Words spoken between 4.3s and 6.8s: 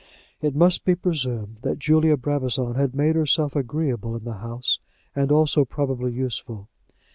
house, and also probably useful.